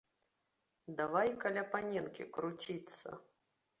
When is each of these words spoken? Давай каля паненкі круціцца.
Давай 1.01 1.29
каля 1.43 1.63
паненкі 1.75 2.23
круціцца. 2.39 3.07